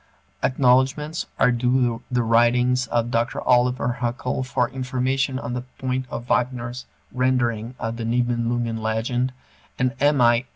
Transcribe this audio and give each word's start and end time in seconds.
Acknowledgments 0.41 1.27
are 1.37 1.51
due 1.51 2.01
the 2.09 2.23
writings 2.23 2.87
of 2.87 3.11
Dr. 3.11 3.39
Oliver 3.41 3.99
Huckel 4.01 4.43
for 4.43 4.67
information 4.67 5.37
on 5.37 5.53
the 5.53 5.61
point 5.77 6.07
of 6.09 6.25
Wagner's 6.25 6.87
rendering 7.11 7.75
of 7.77 7.97
the 7.97 8.03
Nibelungen 8.03 8.81
legend, 8.81 9.31
and 9.77 9.93
M. 9.99 10.19
I. 10.19 10.45